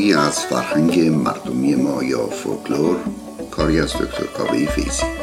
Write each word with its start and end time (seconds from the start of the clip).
هایی 0.00 0.14
از 0.14 0.44
فرهنگ 0.44 1.00
مردمی 1.00 1.74
ما 1.74 2.02
یا 2.02 2.26
فولکلور 2.26 2.96
کاری 3.50 3.80
از 3.80 3.92
دکتر 3.92 4.26
کاوه 4.26 4.66
فیزی 4.66 5.19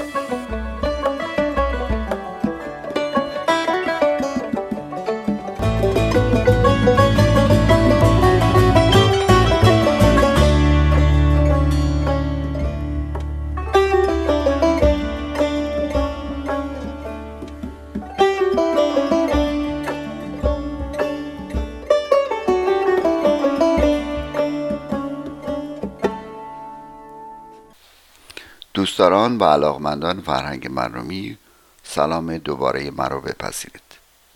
دوستداران 28.77 29.37
و 29.37 29.43
علاقمندان 29.43 30.21
فرهنگ 30.21 30.67
مردمی 30.71 31.37
سلام 31.83 32.37
دوباره 32.37 32.91
مرا 32.91 33.19
بپذیرید. 33.19 33.81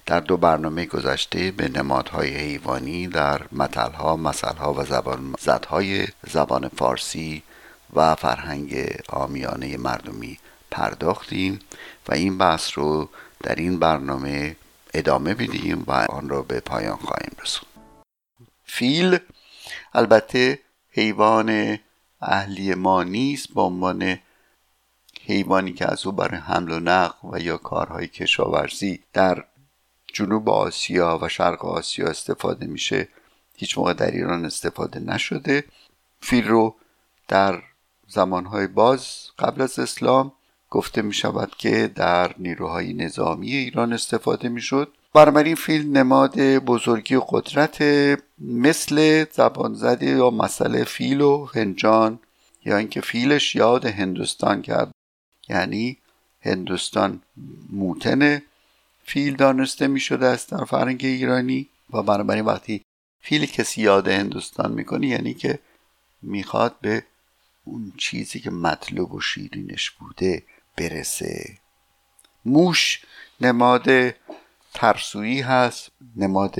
در 0.05 0.19
دو 0.19 0.37
برنامه 0.37 0.85
گذشته 0.85 1.51
به 1.51 1.69
نمادهای 1.69 2.37
حیوانی 2.37 3.07
در 3.07 3.41
متلها، 3.51 4.15
مسلها 4.15 4.73
و 4.73 4.83
زبان 4.85 5.35
زدهای 5.39 6.07
زبان 6.27 6.67
فارسی 6.67 7.43
و 7.93 8.15
فرهنگ 8.15 8.99
آمیانه 9.09 9.77
مردمی 9.77 10.37
پرداختیم 10.71 11.59
و 12.07 12.13
این 12.13 12.37
بحث 12.37 12.77
رو 12.77 13.09
در 13.43 13.55
این 13.55 13.79
برنامه 13.79 14.55
ادامه 14.93 15.33
بدیم 15.33 15.83
و 15.87 15.91
آن 15.91 16.29
را 16.29 16.41
به 16.41 16.59
پایان 16.59 16.97
خواهیم 16.97 17.35
رسوند. 17.43 17.65
فیل 18.63 19.19
البته 19.93 20.59
حیوان 20.89 21.79
اهلی 22.21 22.75
ما 22.75 23.03
نیست 23.03 23.53
به 23.53 23.61
عنوان 23.61 24.17
حیوانی 25.31 25.73
که 25.73 25.91
از 25.91 26.05
او 26.05 26.11
برای 26.11 26.39
حمل 26.39 26.71
و 26.71 26.79
نقل 26.79 27.29
و 27.31 27.39
یا 27.39 27.57
کارهای 27.57 28.07
کشاورزی 28.07 28.99
در 29.13 29.43
جنوب 30.13 30.49
آسیا 30.49 31.19
و 31.21 31.29
شرق 31.29 31.65
آسیا 31.65 32.07
استفاده 32.07 32.65
میشه 32.65 33.07
هیچ 33.57 33.77
موقع 33.77 33.93
در 33.93 34.11
ایران 34.11 34.45
استفاده 34.45 34.99
نشده. 34.99 35.63
فیل 36.19 36.47
رو 36.47 36.75
در 37.27 37.61
زمانهای 38.07 38.67
باز 38.67 39.05
قبل 39.39 39.61
از 39.61 39.79
اسلام 39.79 40.31
گفته 40.69 41.01
می 41.01 41.13
شود 41.13 41.51
که 41.57 41.91
در 41.95 42.35
نیروهای 42.37 42.93
نظامی 42.93 43.51
ایران 43.51 43.93
استفاده 43.93 44.49
می 44.49 44.61
شد 44.61 44.93
بنابراین 45.13 45.55
فیل 45.55 45.97
نماد 45.97 46.39
بزرگی 46.39 47.15
و 47.15 47.19
قدرت 47.29 47.83
مثل 48.39 49.25
زبان 49.31 49.73
زده 49.73 50.05
یا 50.05 50.29
مسئله 50.29 50.83
فیل 50.83 51.21
و 51.21 51.45
فنجان 51.53 52.19
یا 52.65 52.77
اینکه 52.77 53.01
فیلش 53.01 53.55
یاد 53.55 53.85
هندوستان 53.85 54.61
کرد 54.61 54.90
یعنی 55.51 55.97
هندوستان 56.41 57.21
موتن 57.69 58.41
فیل 59.03 59.35
دانسته 59.35 59.87
می 59.87 59.99
شده 59.99 60.27
است 60.27 60.51
در 60.51 60.65
فرنگ 60.65 60.99
ایرانی 61.03 61.69
و 61.93 62.03
بنابراین 62.03 62.45
وقتی 62.45 62.81
فیل 63.21 63.45
کسی 63.45 63.81
یاد 63.81 64.07
هندوستان 64.07 64.71
می‌کنه 64.71 65.07
یعنی 65.07 65.33
که 65.33 65.59
می‌خواد 66.21 66.75
به 66.81 67.03
اون 67.65 67.93
چیزی 67.97 68.39
که 68.39 68.51
مطلوب 68.51 69.13
و 69.13 69.21
شیرینش 69.21 69.91
بوده 69.91 70.43
برسه. 70.77 71.57
موش 72.45 73.01
نماد 73.41 73.87
ترسویی 74.73 75.41
هست 75.41 75.91
نماد 76.15 76.55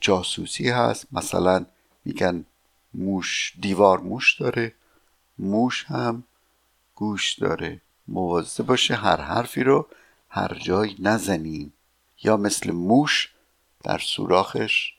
جاسوسی 0.00 0.68
هست. 0.68 1.06
مثلا 1.12 1.66
میگن 2.04 2.46
موش 2.94 3.52
دیوار 3.60 4.00
موش 4.00 4.40
داره 4.40 4.72
موش 5.38 5.84
هم 5.84 6.24
گوش 6.94 7.34
داره. 7.34 7.80
مواظب 8.08 8.66
باشه 8.66 8.94
هر 8.94 9.20
حرفی 9.20 9.64
رو 9.64 9.86
هر 10.28 10.58
جای 10.62 10.96
نزنیم 10.98 11.72
یا 12.22 12.36
مثل 12.36 12.70
موش 12.72 13.32
در 13.82 13.98
سوراخش 13.98 14.92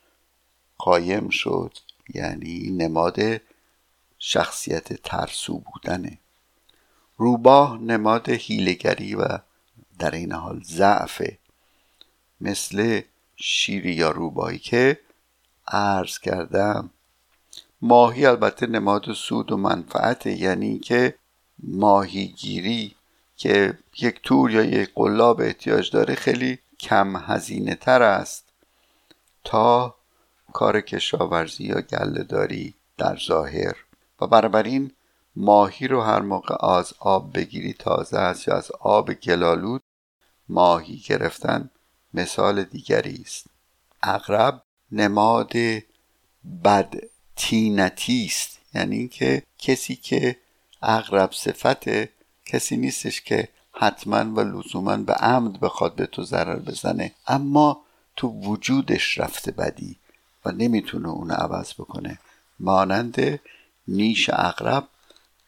قایم 0.77 1.29
شد 1.29 1.77
یعنی 2.13 2.69
نماد 2.69 3.19
شخصیت 4.19 4.93
ترسو 4.93 5.57
بودنه. 5.59 6.17
روباه 7.17 7.77
نماد 7.77 8.29
هیلگری 8.29 9.15
و 9.15 9.27
در 9.99 10.11
این 10.11 10.31
حال 10.31 10.61
ضعفه. 10.63 11.37
مثل 12.41 13.01
شیری 13.35 13.93
یا 13.93 14.11
روباهی 14.11 14.59
که 14.59 14.99
عرض 15.67 16.19
کردم 16.19 16.89
ماهی 17.81 18.25
البته 18.25 18.67
نماد 18.67 19.13
سود 19.13 19.51
و 19.51 19.57
منفعت 19.57 20.25
یعنی 20.25 20.79
که 20.79 21.15
ماهیگیری 21.63 22.95
که 23.37 23.77
یک 24.01 24.21
تور 24.23 24.51
یا 24.51 24.63
یک 24.63 24.91
قلاب 24.95 25.41
احتیاج 25.41 25.91
داره 25.91 26.15
خیلی 26.15 26.59
کم 26.79 27.17
هزینه 27.17 27.75
تر 27.75 28.01
است 28.01 28.45
تا 29.43 29.95
کار 30.53 30.81
کشاورزی 30.81 31.63
یا 31.63 31.81
گلهداری 31.81 32.73
در 32.97 33.17
ظاهر. 33.27 33.75
و 34.21 34.27
بنابراین 34.27 34.91
ماهی 35.35 35.87
رو 35.87 36.01
هر 36.01 36.19
موقع 36.19 36.65
از 36.65 36.93
آب 36.99 37.37
بگیری 37.37 37.73
تازه 37.73 38.17
است 38.17 38.47
یا 38.47 38.55
از 38.55 38.71
آب 38.79 39.13
گلالود 39.13 39.81
ماهی 40.49 40.97
گرفتن 40.97 41.69
مثال 42.13 42.63
دیگری 42.63 43.21
است. 43.25 43.47
اغرب 44.03 44.63
نماد 44.91 45.53
بد 46.63 46.93
تینتی 47.35 48.25
است 48.25 48.59
یعنی 48.73 49.07
که 49.07 49.43
کسی 49.57 49.95
که 49.95 50.37
اغرب 50.87 51.31
صفت 51.31 51.89
کسی 52.45 52.77
نیستش 52.77 53.21
که 53.21 53.49
حتما 53.73 54.33
و 54.33 54.39
لزوما 54.39 54.97
به 54.97 55.13
عمد 55.13 55.59
بخواد 55.59 55.95
به 55.95 56.05
تو 56.05 56.23
ضرر 56.23 56.59
بزنه. 56.59 57.11
اما 57.27 57.81
تو 58.15 58.27
وجودش 58.27 59.17
رفته 59.17 59.51
بدی 59.51 59.97
و 60.45 60.51
نمی‌تونه 60.51 61.09
اون 61.09 61.31
عوض 61.31 61.73
بکنه. 61.73 62.19
مانند 62.59 63.39
نیش 63.87 64.29
اغرب 64.33 64.87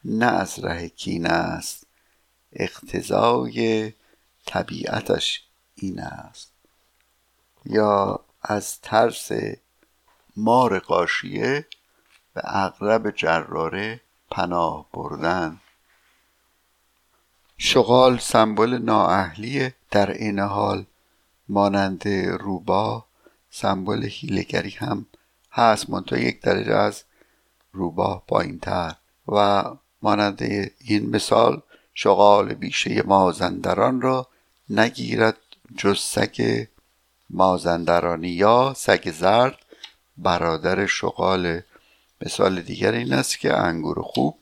نه 0.06 0.26
از 0.26 0.60
ره 0.60 0.90
کینه 0.90 1.30
است. 1.30 1.84
اقتضای 2.54 3.94
طبیعتش 4.46 5.44
این 5.76 6.00
است. 6.00 6.52
یا 7.66 8.20
از 8.42 8.82
ترس 8.82 9.32
مار 10.36 10.80
قاشیه 10.80 11.66
به 12.34 12.42
اغرب 12.44 13.12
جراره 13.12 14.02
پناه 14.32 14.86
بردن. 14.94 15.60
شغال 17.58 18.18
سمبل 18.18 18.78
نااهلیه 18.78 19.76
در 19.92 20.12
این 20.12 20.40
حال 20.40 20.86
مانند 21.50 22.08
روبا 22.08 23.06
سمبل 23.50 24.04
هیلگری 24.04 24.70
هم 24.70 25.06
هست. 25.52 25.90
منتها 25.90 26.20
یک 26.20 26.42
درجه 26.42 26.74
از 26.76 27.04
روبا 27.74 28.24
تر 28.62 28.96
و 29.28 29.64
مانند 30.02 30.42
این 30.80 31.10
مثال 31.10 31.62
شغال 31.94 32.54
بیشه 32.54 33.02
مازندران 33.02 34.02
را 34.02 34.28
نگیرد 34.70 35.38
جز 35.78 36.00
سگ 36.00 36.68
مازندرانی 37.30 38.30
یا 38.30 38.74
سگ 38.78 39.12
زرد. 39.12 39.58
برادر 40.18 40.86
شغال 40.86 41.62
مثال 42.22 42.62
دیگر 42.62 42.92
این 42.92 43.14
است 43.14 43.40
که 43.40 43.58
انگور 43.58 44.02
خوب 44.02 44.40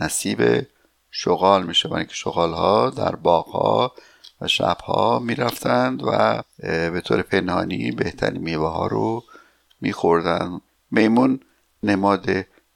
نصیب 0.00 0.66
شغال 1.10 1.66
میشه 1.66 1.88
برای 1.88 2.06
که 2.06 2.14
شغال 2.14 2.52
ها 2.52 2.90
در 2.90 3.14
باغ 3.16 3.46
ها 3.46 3.94
و 4.40 4.48
شب 4.48 4.78
ها 4.84 5.18
می‌رفتند 5.18 6.02
و 6.04 6.42
به 6.90 7.00
طور 7.00 7.22
پنهانی 7.22 7.92
بهترین 7.92 8.40
میوه 8.40 8.68
ها 8.68 8.86
رو 8.86 9.24
میخوردن. 9.80 10.60
میمون 10.90 11.40
نماد 11.82 12.26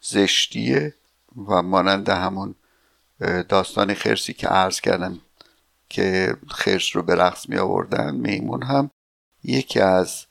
زشتیه 0.01 0.95
و 1.49 1.63
مانند 1.63 2.09
همون 2.09 2.55
داستان 3.49 3.95
خرسی 3.95 4.33
که 4.33 4.49
عرض 4.49 4.81
کردم 4.81 5.21
که 5.89 6.37
خرس 6.49 6.97
رو 6.97 7.03
به 7.03 7.15
رقص 7.15 7.49
می 7.49 7.59
آوردن 7.59 8.15
میمون 8.15 8.63
هم 8.63 8.91
یکی 9.45 9.81
از 9.81 10.27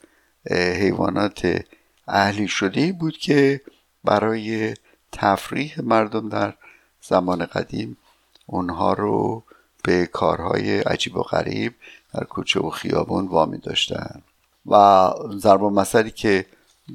حیوانات 0.52 1.66
اهلی 2.08 2.48
شده 2.48 2.92
بود 2.92 3.18
که 3.18 3.62
برای 4.04 4.74
تفریح 5.12 5.81
مردم 5.81 6.30
در 6.30 6.54
زمان 7.01 7.46
قدیم. 7.46 7.98
اونها 8.46 8.94
رو 8.94 9.44
به 9.84 10.06
کارهای 10.06 10.80
عجیب 10.80 11.18
و 11.18 11.24
غریب 11.24 11.75
در 12.13 12.24
کوچه 12.24 12.60
و 12.60 12.69
خیابون 12.69 13.28
وامی 13.28 13.57
داشتن. 13.57 14.22
و 14.66 15.10
ضرب 15.38 15.63
مسئله 15.63 16.10
که 16.10 16.46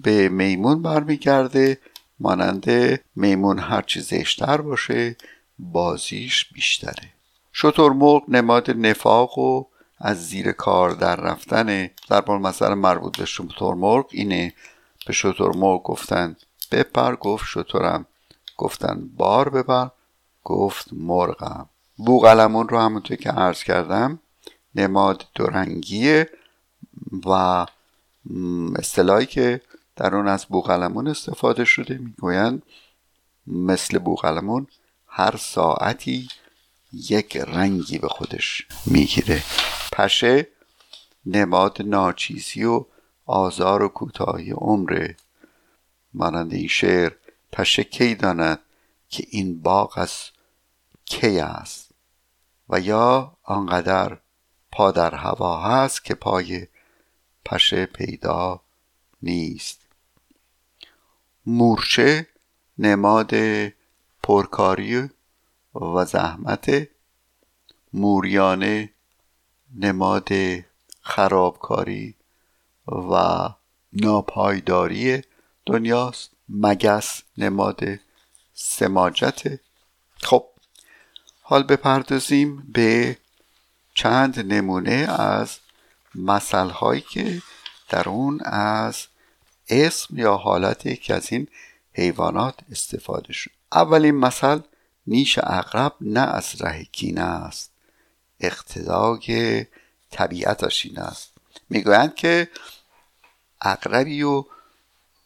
به 0.02 0.28
میمون 0.28 0.82
برمیگرده 0.82 1.78
مانند 2.20 2.70
میمون 3.16 3.58
هرچی 3.58 4.00
زشتر 4.00 4.60
باشه 4.60 5.16
بازیش 5.58 6.52
بیشتره. 6.52 7.08
شطرمرغ 7.52 8.22
نماد 8.28 8.70
نفاق 8.70 9.38
و 9.38 9.64
از 9.98 10.28
زیر 10.28 10.52
کار 10.52 10.90
در 10.90 11.16
رفتن 11.16 11.90
ضرب 12.08 12.30
مثلا 12.30 12.74
مربوط 12.74 13.18
به 13.18 13.24
شطرمرغ 13.24 14.06
اینه. 14.10 14.52
به 15.06 15.12
شطرمرغ 15.12 15.82
گفتن 15.82 16.36
بپر 16.74 17.16
گفت 17.16 17.46
شطورم. 17.48 18.06
گفتن 18.56 19.10
بار 19.16 19.48
ببر 19.48 19.90
گفت 20.44 20.88
مرغم. 20.92 21.68
بوغلمون 21.96 22.68
رو 22.68 22.78
همونطور 22.78 23.16
که 23.16 23.30
عرض 23.30 23.62
کردم 23.62 24.18
نماد 24.74 25.26
دورنگیه 25.34 26.30
و 27.26 27.66
اصطلاحی 28.78 29.26
که 29.26 29.60
در 29.96 30.14
اون 30.16 30.28
از 30.28 30.46
بوغلمون 30.46 31.08
استفاده 31.08 31.64
شده. 31.64 31.98
می‌گویند 31.98 32.62
مثل 33.46 33.98
بوغلمون 33.98 34.66
هر 35.06 35.36
ساعتی 35.36 36.28
یک 36.92 37.36
رنگی 37.36 37.98
به 37.98 38.08
خودش 38.08 38.66
می‌گیره. 38.86 39.42
پشه 39.92 40.46
نماد 41.26 41.82
ناچیزی 41.82 42.64
و 42.64 42.84
آزار 43.26 43.82
و 43.82 43.88
کوتاهی 43.88 44.50
عمره 44.50 45.16
مانند 46.14 46.52
این 46.54 46.68
شعر 46.68 47.12
پشه 47.52 47.84
کی 47.84 48.14
داند 48.14 48.60
که 49.08 49.26
این 49.30 49.62
باغ 49.62 49.98
از 49.98 50.30
کی 51.04 51.38
است؟ 51.38 51.90
و 52.68 52.80
یا 52.80 53.36
آنقدر 53.42 54.18
پا 54.72 54.90
در 54.90 55.14
هوا 55.14 55.60
هست 55.60 56.04
که 56.04 56.14
پای 56.14 56.66
پشه 57.44 57.86
پیدا 57.86 58.60
نیست. 59.22 59.80
مورچه 61.46 62.26
نماد 62.78 63.30
پرکاری 64.22 65.10
و 65.74 66.04
زحمت. 66.04 66.88
موریانه 67.92 68.90
نماد 69.74 70.28
خرابکاری 71.00 72.14
و 72.86 73.48
ناپایداری. 73.92 75.22
دنیاست. 75.66 76.30
مگس 76.48 77.22
نماد 77.38 77.80
سماجت. 78.54 79.60
خب 80.22 80.46
حال 81.42 81.62
بپردازیم 81.62 82.72
به 82.72 83.18
چند 83.94 84.52
نمونه 84.52 84.90
از 85.18 85.58
مسئله 86.14 86.72
هایی 86.72 87.00
که 87.00 87.42
در 87.88 88.08
اون 88.08 88.40
از 88.44 89.06
اسم 89.68 90.18
یا 90.18 90.36
حالت 90.36 90.86
یکی 90.86 91.12
از 91.12 91.32
این 91.32 91.48
حیوانات 91.92 92.54
استفاده 92.70 93.32
شد. 93.32 93.50
اولین 93.72 94.14
مثل 94.14 94.60
نیش 95.06 95.38
اغرب 95.42 95.94
نه 96.00 96.20
از 96.20 96.62
ره 96.62 96.84
کینه 96.84 97.20
است. 97.20 97.70
اقتدای 98.40 99.66
طبیعتش 100.10 100.86
این 100.86 100.98
است. 100.98 101.32
می‌گویند 101.70 102.14
که 102.14 102.48
اقربی 103.62 104.22
و 104.22 104.44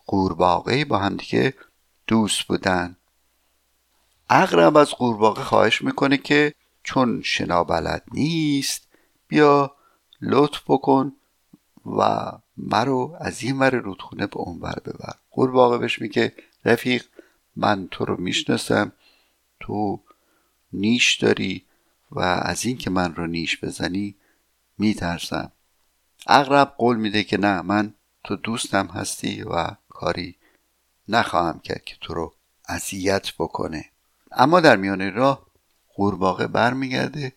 قورباغه 0.08 0.84
با 0.84 0.98
همدیگه 0.98 1.54
دوست 2.06 2.42
بودن. 2.42 2.96
اقرب 4.30 4.76
از 4.76 4.90
قورباغه 4.90 5.42
خواهش 5.42 5.82
می‌کنه 5.82 6.16
که 6.16 6.54
چون 6.82 7.22
شنا 7.22 7.64
بلد 7.64 8.02
نیست 8.12 8.88
بیا 9.28 9.76
لطف 10.20 10.62
بکن 10.66 11.12
و 11.86 12.32
مرو 12.56 13.16
از 13.20 13.42
این 13.42 13.58
ور 13.58 13.70
رودخونه 13.70 14.26
به 14.26 14.36
اون 14.36 14.58
ور 14.60 14.78
ببر. 14.84 15.14
قورباغه 15.30 15.78
بهش 15.78 16.00
میگه 16.00 16.34
رفیق 16.64 17.04
من 17.56 17.88
تو 17.90 18.04
رو 18.04 18.20
می‌شناسم 18.20 18.92
تو 19.60 20.00
نیش 20.72 21.16
داری 21.16 21.64
و 22.10 22.20
از 22.20 22.64
این 22.64 22.76
که 22.76 22.90
من 22.90 23.14
رو 23.14 23.26
نیش 23.26 23.64
بزنی 23.64 24.16
میترسم. 24.78 25.52
اغرب 26.26 26.74
قول 26.78 26.96
میده 26.96 27.24
که 27.24 27.38
نه 27.38 27.62
من 27.62 27.94
تو 28.24 28.36
دوستم 28.36 28.86
هستی 28.86 29.42
و 29.42 29.66
کاری 30.00 30.36
نخواهم 31.08 31.58
کرد 31.60 31.84
که 31.84 31.96
تو 32.00 32.14
رو 32.14 32.34
اذیت 32.68 33.32
بکنه. 33.38 33.84
اما 34.32 34.60
در 34.60 34.76
میان 34.76 35.14
راه 35.14 35.46
قورباغه 35.94 36.46
برمیگرده 36.46 37.32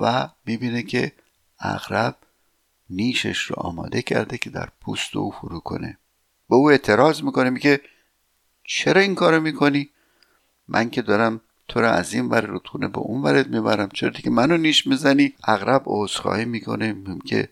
و 0.00 0.28
می‌بینه 0.46 0.82
که 0.82 1.12
اغرب 1.58 2.16
نیشش 2.90 3.38
رو 3.38 3.56
آماده 3.56 4.02
کرده 4.02 4.38
که 4.38 4.50
در 4.50 4.68
پوست 4.80 5.16
او 5.16 5.30
فرو 5.30 5.60
کنه. 5.60 5.98
به 6.48 6.56
او 6.56 6.70
اعتراض 6.70 7.22
می‌کنه 7.22 7.50
میگه 7.50 7.80
چرا 8.64 9.00
این 9.00 9.14
کارو 9.14 9.40
می‌کنی؟ 9.40 9.90
من 10.68 10.90
که 10.90 11.02
دارم 11.02 11.40
تو 11.68 11.80
رو 11.80 11.88
از 11.88 12.14
این 12.14 12.28
ور 12.28 12.40
رودخونه 12.40 12.88
به 12.88 12.98
اون 12.98 13.22
ورد 13.22 13.48
می‌برم. 13.54 13.88
چرا 13.88 14.10
که 14.10 14.30
منو 14.30 14.56
نیش 14.56 14.86
می‌زنی؟ 14.86 15.34
اغرب 15.44 15.82
عذرخواهی 15.86 16.44
می‌کنه 16.44 16.96
که 17.26 17.48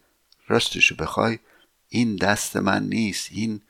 راستشو 0.48 0.94
بخوای 0.96 1.38
این 1.88 2.16
دست 2.16 2.56
من 2.56 2.82
نیست 2.88 3.28
این 3.32 3.60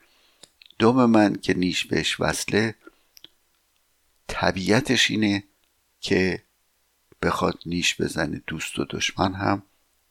دم 0.79 1.05
من 1.05 1.35
که 1.35 1.55
نیش 1.55 1.87
بهش 1.87 2.21
وصله 2.21 2.75
طبیعتش 4.29 5.11
اینه 5.11 5.44
که 6.00 6.43
بخواد 7.23 7.59
نیش 7.67 8.00
بزنه 8.00 8.43
دوست 8.47 8.79
و 8.79 8.85
دشمن 8.91 9.35
هم 9.35 9.62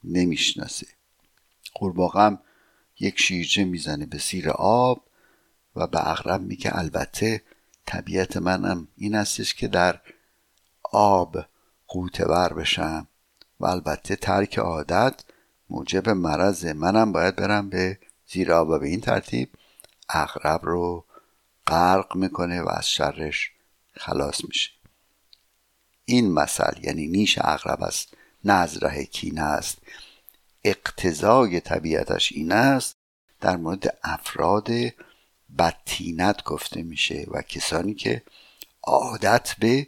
نمی‌شناسه. 0.03 0.87
قورباغه 1.73 2.37
یک 2.99 3.19
شیرجه 3.19 3.63
می‌زنه 3.63 4.05
به 4.05 4.17
سیر 4.17 4.49
آب 4.49 5.07
و 5.75 5.87
به 5.87 6.09
اغرب 6.09 6.41
میگه 6.41 6.77
البته 6.77 7.41
طبیعت 7.85 8.37
منم 8.37 8.87
این 8.97 9.15
هستش 9.15 9.53
که 9.53 9.67
در 9.67 10.01
آب 10.91 11.45
قوتور 11.87 12.53
بشم 12.53 13.07
و 13.59 13.65
البته 13.65 14.15
ترک 14.15 14.59
عادت 14.59 15.23
موجب 15.69 16.09
مرض 16.09 16.65
منم 16.65 17.11
باید 17.11 17.35
برم 17.35 17.69
به 17.69 17.99
زیر 18.27 18.53
آب 18.53 18.69
و 18.69 18.79
به 18.79 18.87
این 18.87 19.01
ترتیب. 19.01 19.49
اغرب 20.13 20.59
رو 20.63 21.05
غرق 21.67 22.15
می‌کنه 22.15 22.61
و 22.61 22.69
از 22.69 22.89
شرش 22.89 23.51
خلاص 23.97 24.45
میشه. 24.47 24.71
این 26.05 26.31
مثل 26.31 26.83
یعنی 26.83 27.07
نیش 27.07 27.39
اغرب 27.41 27.83
است 27.83 28.13
نه 28.43 28.53
از 28.53 28.83
ره 28.83 29.05
کینه 29.05 29.41
است. 29.41 29.77
اقتضای 30.63 31.59
طبیعتش 31.59 32.31
این 32.31 32.51
است 32.51 32.95
در 33.41 33.55
مورد 33.55 33.97
افراد 34.03 34.69
بدتینت 35.59 36.43
گفته 36.43 36.83
میشه 36.83 37.27
و 37.31 37.41
کسانی 37.41 37.93
که 37.93 38.23
عادت 38.83 39.55
به 39.59 39.87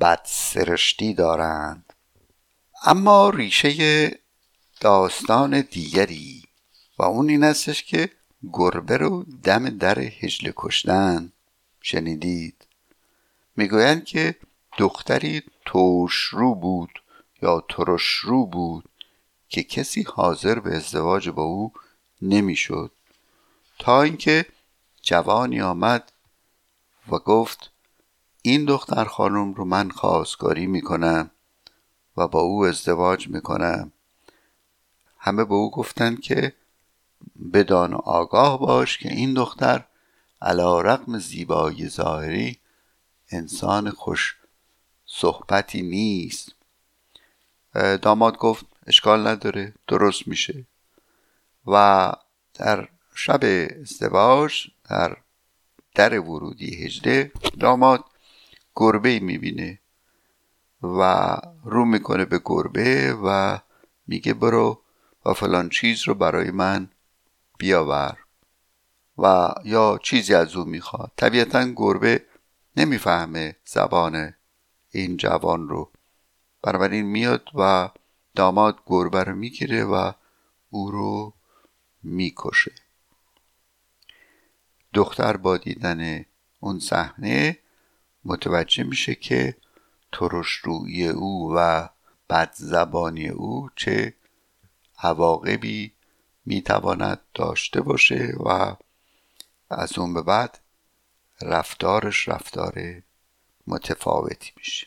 بدسرشتی 0.00 1.14
دارند. 1.14 1.92
اما 2.84 3.30
ریشه 3.30 4.10
داستان 4.80 5.60
دیگری 5.60 6.42
و 6.98 7.02
اون 7.02 7.28
این 7.28 7.44
استش 7.44 7.82
که 7.82 8.10
گربه 8.52 8.96
رو 8.96 9.24
دم 9.42 9.68
در 9.68 9.98
هجله 9.98 10.52
کشتن. 10.56 11.32
شنیدید؟ 11.80 12.66
می‌گویند 13.56 14.04
که 14.04 14.36
دختری 14.78 15.42
رو 16.30 16.54
بود 16.54 17.02
یا 17.42 17.64
رو 18.22 18.46
بود 18.46 18.84
که 19.48 19.62
کسی 19.62 20.02
حاضر 20.02 20.58
به 20.58 20.76
ازدواج 20.76 21.28
با 21.28 21.42
او 21.42 21.72
نمی‌شد. 22.22 22.92
تا 23.78 24.02
اینکه 24.02 24.46
جوانی 25.02 25.60
آمد 25.60 26.12
و 27.08 27.18
گفت 27.18 27.70
این 28.42 28.64
دختر 28.64 29.04
خانم 29.04 29.54
رو 29.54 29.64
من 29.64 29.90
خواستگاری 29.90 30.66
می‌کنم 30.66 31.30
و 32.16 32.28
با 32.28 32.40
او 32.40 32.64
ازدواج 32.64 33.28
می‌کنم. 33.28 33.92
همه 35.18 35.44
به 35.44 35.54
او 35.54 35.70
گفتند 35.70 36.20
که 36.20 36.52
بدان 37.52 37.94
آگاه 37.94 38.60
باش 38.60 38.98
که 38.98 39.12
این 39.12 39.34
دختر 39.34 39.84
علا 40.42 40.80
رقم 40.80 41.18
زیبایی 41.18 41.88
ظاهری 41.88 42.58
انسان 43.30 43.90
خوش 43.90 44.36
صحبتی 45.06 45.82
نیست. 45.82 46.54
داماد 48.02 48.36
گفت 48.36 48.66
اشکال 48.86 49.26
نداره 49.26 49.74
درست 49.88 50.28
میشه. 50.28 50.66
و 51.66 52.12
در 52.54 52.88
شب 53.14 53.40
ازدواج 53.80 54.66
در 54.90 55.16
در 55.94 56.20
ورودی 56.20 56.84
هجده 56.84 57.32
داماد 57.60 58.04
گربه 58.74 59.18
می‌بینه 59.18 59.78
و 60.82 61.36
رو 61.64 61.84
می‌کنه 61.84 62.24
به 62.24 62.40
گربه 62.44 63.14
و 63.24 63.58
میگه 64.06 64.34
برو 64.34 64.82
و 65.26 65.32
فلان 65.32 65.68
چیز 65.68 66.08
رو 66.08 66.14
برای 66.14 66.50
من 66.50 66.90
بیاور 67.60 68.18
و 69.18 69.54
یا 69.64 69.98
چیزی 70.02 70.34
از 70.34 70.56
او 70.56 70.64
می‌خواد. 70.64 71.12
طبیعتا 71.16 71.64
گربه 71.64 72.24
نمی‌فهمه 72.76 73.56
زبان 73.64 74.34
این 74.90 75.16
جوان 75.16 75.68
رو. 75.68 75.90
بنابراین 76.62 77.06
میاد 77.06 77.48
و 77.54 77.90
داماد 78.34 78.78
گربه 78.86 79.24
رو 79.24 79.34
می‌گیره 79.34 79.84
و 79.84 80.12
او 80.70 80.90
رو 80.90 81.34
می‌کشه. 82.02 82.72
دختر 84.94 85.36
با 85.36 85.56
دیدن 85.56 86.24
اون 86.60 86.78
صحنه 86.78 87.58
متوجه 88.24 88.84
میشه 88.84 89.14
که 89.14 89.56
ترش 90.12 90.50
روی 90.50 91.08
او 91.08 91.52
و 91.56 91.88
بد 92.30 92.52
زبانی 92.54 93.28
او 93.28 93.70
چه 93.76 94.14
عواقبی 94.98 95.92
می‌تواند 96.50 97.20
داشته 97.34 97.80
باشه 97.80 98.34
و 98.46 98.76
از 99.70 99.98
اون 99.98 100.14
به 100.14 100.22
بعد 100.22 100.58
رفتارش 101.42 102.28
رفتار 102.28 103.02
متفاوتی 103.66 104.52
میشه. 104.56 104.86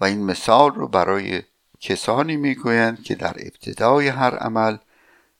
و 0.00 0.04
این 0.04 0.24
مثال 0.24 0.70
رو 0.70 0.88
برای 0.88 1.42
کسانی 1.80 2.36
می‌گویند 2.36 3.02
که 3.02 3.14
در 3.14 3.36
ابتدای 3.38 4.08
هر 4.08 4.36
عمل 4.36 4.76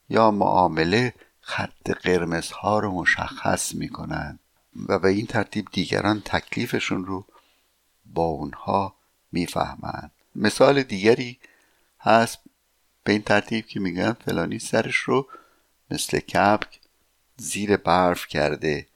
یا 0.08 0.30
معامله 0.30 1.14
خط 1.40 1.90
قرمزها 1.90 2.78
رو 2.78 2.92
مشخص 2.92 3.75
می‌کنند 3.75 4.38
و 4.88 4.98
به 4.98 5.08
این 5.08 5.26
ترتیب 5.26 5.68
دیگران 5.72 6.22
تکلیفشون 6.25 7.04
رو 7.06 7.26
با 8.06 8.25
اونها 8.25 8.94
می‌فهمند. 9.32 10.10
مثال 10.34 10.82
دیگری 10.82 11.38
هست 12.00 12.38
به 13.04 13.12
این 13.12 13.22
ترتیب 13.22 13.66
که 13.66 13.80
میگن 13.80 14.12
فلانی 14.12 14.58
سرش 14.58 14.96
رو 14.96 15.28
مثل 15.90 16.18
کپک 16.18 16.80
زیر 17.37 17.76
برف 17.76 18.26
کرده 18.26 18.87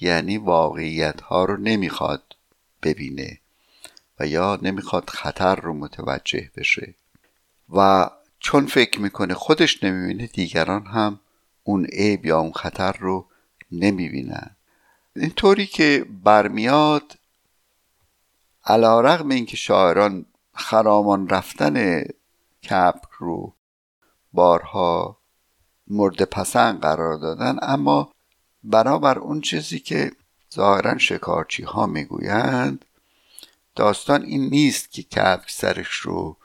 یعنی 0.00 0.38
واقعیت 0.38 1.20
ها 1.20 1.44
رو 1.44 1.56
نمی‌خواد 1.56 2.36
ببینه 2.82 3.38
و 4.20 4.26
یا 4.26 4.58
نمی‌خواد 4.62 5.10
خطر 5.10 5.54
رو 5.54 5.74
متوجه 5.74 6.50
بشه. 6.56 6.94
و 7.74 8.10
چون 8.38 8.66
فکر 8.66 9.00
می‌کنه 9.00 9.34
خودش 9.34 9.84
نمی‌بینه 9.84 10.26
دیگران 10.26 10.86
هم 10.86 11.20
اون 11.64 11.84
عیب 11.84 12.26
یا 12.26 12.38
اون 12.38 12.52
خطر 12.52 12.92
رو 12.92 13.26
نمی‌بینن. 13.72 14.56
اینطوری 15.16 15.66
که 15.66 16.06
برمیاد 16.24 17.18
علا 18.64 19.00
رقم 19.00 19.28
اینکه 19.28 19.56
شاعران 19.56 20.26
خرامان 20.54 21.28
رفتن 21.28 22.04
کپک 22.62 23.08
رو 23.18 23.54
بارها 24.32 25.19
مورد 25.90 26.22
پسند 26.22 26.80
قرار 26.80 27.18
دادن 27.18 27.56
اما 27.62 28.12
برابر 28.64 29.18
اون 29.18 29.40
چیزی 29.40 29.78
که 29.78 30.12
ظاهرا 30.54 30.98
شکارچی 30.98 31.62
ها 31.62 31.86
می‌گویند 31.86 32.84
داستان 33.76 34.22
این 34.22 34.50
نیست 34.50 34.90
که 34.90 35.02
کپک 35.02 35.50
سرش 35.50 35.92
رو 35.94 36.36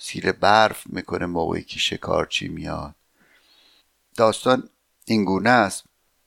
زیر 0.00 0.32
برف 0.32 0.86
می‌کنه 0.86 1.26
موقعی 1.26 1.62
که 1.62 1.78
شکارچی 1.78 2.48
میاد. 2.48 2.94
داستان 4.16 4.68
این 5.04 5.24
گونه 5.24 5.50
است. 5.50 5.84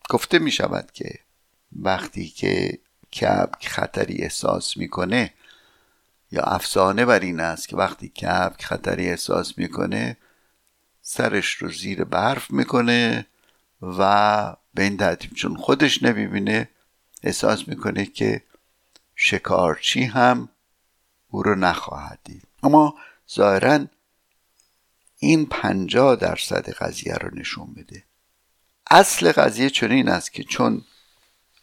گفته 0.09 0.39
می 0.39 0.51
شود 0.51 0.91
که 0.91 1.19
وقتی 1.79 2.27
که 2.27 2.79
کپک 3.13 3.67
خطری 3.67 4.17
احساس 4.23 4.77
می‌کنه 4.77 5.33
یا 6.31 6.41
افسانه 6.43 7.05
بر 7.05 7.19
این 7.19 7.39
است 7.39 7.67
که 7.67 7.75
وقتی 7.75 8.09
کپک 8.09 8.63
خطری 8.63 9.09
احساس 9.09 9.57
می‌کنه 9.57 10.17
سرش 11.01 11.55
رو 11.55 11.71
زیر 11.71 12.03
برف 12.03 12.51
می‌کنه 12.51 13.25
و 13.81 14.55
به 14.73 14.83
این 14.83 14.97
ترتیب 14.97 15.33
چون 15.33 15.57
خودش 15.57 16.03
نمی‌بینه 16.03 16.69
احساس 17.23 17.67
می‌کنه 17.67 18.05
که 18.05 18.43
شکارچی 19.15 20.03
هم 20.03 20.49
او 21.27 21.43
رو 21.43 21.55
نخواهد 21.55 22.19
دید. 22.23 22.47
اما 22.63 22.95
ظاهرا 23.31 23.85
این 25.19 25.45
پنجاه 25.45 26.15
درصد 26.15 26.69
قضیه 26.69 27.13
رو 27.13 27.35
نشون 27.35 27.73
بده 27.73 28.03
اصل 28.91 29.31
قضیه 29.31 29.69
چنین 29.69 30.09
است 30.09 30.33
که 30.33 30.43
چون 30.43 30.81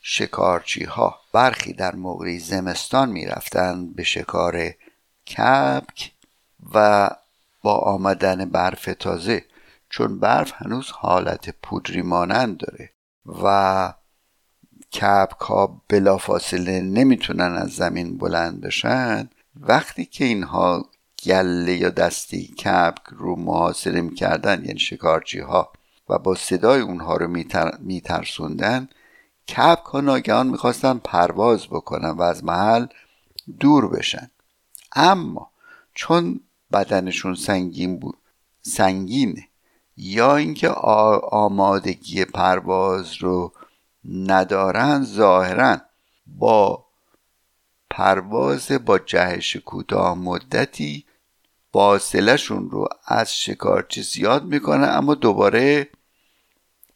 شکارچی 0.03 0.85
ها 0.85 1.21
برخی 1.33 1.73
در 1.73 1.95
موقع 1.95 2.39
زمستان 2.39 3.11
می‌رفتند 3.11 3.97
به 3.97 4.05
شکار 4.05 4.75
کپک 5.27 6.13
و 6.75 7.11
با 7.63 7.75
آمدن 7.75 8.45
برف 8.45 8.89
تازه 8.99 9.45
چون 9.91 10.19
برف 10.19 10.53
هنوز 10.57 10.91
حالت 10.91 11.51
پودری 11.63 12.03
مانند 12.03 12.57
داره 12.57 12.91
و 13.43 13.95
کپک 14.93 15.41
ها 15.41 15.83
بلافاصله 15.89 16.81
نمی‌تونن 16.81 17.53
از 17.53 17.71
زمین 17.71 18.19
بلند 18.19 18.61
بشن. 18.61 19.31
وقتی 19.61 20.05
که 20.05 20.25
اینها 20.25 20.87
گله 21.25 21.77
یا 21.77 21.91
دستی 21.91 22.47
کپک 22.47 23.03
رو 23.11 23.37
محاصره 23.37 24.01
می‌کردن 24.01 24.65
یعنی 24.65 24.79
شکارچی 24.79 25.41
ها 25.41 25.73
و 26.09 26.19
با 26.19 26.35
صدای 26.35 26.81
اونها 26.81 27.17
رو 27.17 27.29
میتر... 27.29 27.77
میترسوندن 27.79 28.89
کپک 29.49 29.85
ها 29.87 30.01
ناگهان 30.01 30.47
می‌خواستن 30.47 30.99
پرواز 30.99 31.67
بکنن 31.67 32.11
و 32.11 32.23
از 32.23 32.45
محل 32.45 32.87
دور 33.61 33.89
بشن. 33.89 34.31
اما 34.97 35.51
چون 35.95 36.41
بدنشون 36.73 37.35
سنگین 37.35 37.99
بود. 37.99 38.19
سنگینه 38.63 39.49
یا 39.97 40.37
اینکه 40.37 40.69
آمادگی 41.31 42.25
پرواز 42.25 43.15
رو 43.15 43.53
ندارن 44.05 45.05
ظاهرا 45.05 45.77
با 46.27 46.85
پرواز 47.91 48.73
با 48.73 48.99
جهش 48.99 49.57
کوتاه 49.57 50.19
مدتی 50.19 51.05
فاصلهشون 51.73 52.71
رو 52.71 52.89
از 53.07 53.35
شکارچی 53.35 54.03
زیاد 54.03 54.45
می‌کنن 54.45 54.89
اما 54.89 55.15
دوباره 55.15 55.89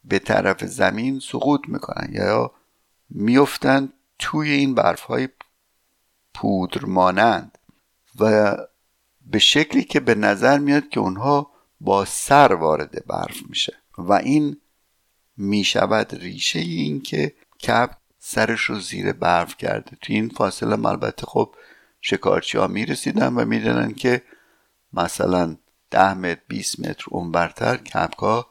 به 0.04 0.18
طرف 0.18 0.64
زمین 0.64 1.20
سقوط 1.20 1.60
می‌کنن. 1.68 2.08
یا 2.12 2.52
میفتن 3.10 3.92
توی 4.18 4.50
این 4.50 4.74
برف 4.74 5.00
های 5.00 5.28
پودر 6.34 6.84
مانند 6.84 7.58
و 8.20 8.56
به 9.26 9.38
شکلی 9.38 9.84
که 9.84 10.00
به 10.00 10.14
نظر 10.14 10.58
میاد 10.58 10.88
که 10.88 11.00
اونها 11.00 11.50
با 11.80 12.04
سر 12.04 12.52
وارد 12.52 13.06
برف 13.06 13.36
میشه 13.48 13.76
و 13.98 14.12
این 14.12 14.56
می‌شود 15.36 16.14
ریشه 16.14 16.58
این 16.58 17.02
که 17.02 17.34
کپ 17.60 17.90
سرش 18.18 18.60
رو 18.60 18.80
زیر 18.80 19.12
برف 19.12 19.56
کرده. 19.56 19.96
توی 20.02 20.14
این 20.14 20.28
فاصله 20.28 20.86
البته 20.86 21.26
خب 21.26 21.54
شکارچی 22.00 22.58
ها 22.58 22.66
می‌رسیدن 22.66 23.34
و 23.34 23.44
می‌دونن 23.44 23.94
که 23.94 24.22
مثلا 24.92 25.56
ده 25.90 26.14
متر 26.14 26.40
20 26.48 26.80
متر 26.80 27.04
اونورتر 27.10 27.76
کپکا 27.76 28.46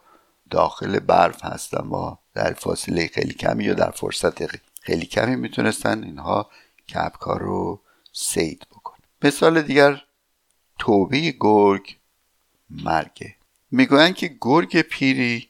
داخل 0.50 0.98
برف 0.98 1.44
هستن 1.44 1.86
و 1.86 2.16
در 2.34 2.52
فاصله 2.52 3.10
خیلی 3.14 3.34
کمی 3.34 3.64
یا 3.64 3.74
در 3.74 3.90
فرصت 3.90 4.46
خیلی 4.80 5.06
کمی 5.06 5.36
می‌تونستن 5.36 6.04
اینها 6.04 6.50
کپکا 6.88 7.36
رو 7.36 7.80
سید 8.12 8.66
بکنن. 8.70 8.98
مثال 9.22 9.62
دیگر 9.62 10.02
توبه 10.82 11.34
گرگ 11.40 11.96
مرگه. 12.70 13.34
می‌گویند 13.70 14.14
که 14.14 14.36
گرگ 14.40 14.80
پیری 14.80 15.48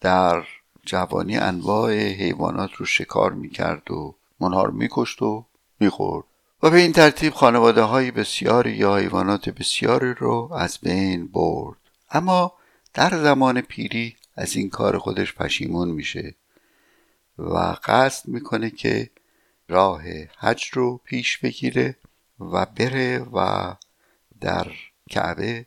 در 0.00 0.46
جوانی 0.82 1.36
انواع 1.36 1.92
حیوانات 1.92 2.72
رو 2.72 2.86
شکار 2.86 3.32
می‌کرد 3.32 3.90
و 3.90 4.16
منها 4.40 4.62
رو 4.62 4.72
میکشت 4.72 5.22
و 5.22 5.46
می‌خورد. 5.80 6.24
و 6.62 6.70
به 6.70 6.76
این 6.78 6.92
ترتیب 6.92 7.32
خانواده 7.32 7.82
های 7.82 8.10
بسیاری 8.10 8.72
یا 8.72 8.96
حیوانات 8.96 9.48
بسیاری 9.48 10.14
رو 10.14 10.52
از 10.52 10.78
بین 10.82 11.26
برد. 11.26 11.78
اما 12.10 12.52
در 12.94 13.22
زمان 13.22 13.60
پیری 13.60 14.16
از 14.36 14.56
این 14.56 14.70
کار 14.70 14.98
خودش 14.98 15.34
پشیمون 15.34 15.88
میشه 15.88 16.34
و 17.38 17.76
قصد 17.84 18.28
می‌کنه 18.28 18.70
که 18.70 19.10
راه 19.68 20.02
حج 20.38 20.70
رو 20.72 21.00
پیش 21.04 21.38
بگیره 21.38 21.96
و 22.40 22.66
بره 22.66 23.18
و 23.32 23.74
در 24.40 24.72
کعبه 25.10 25.66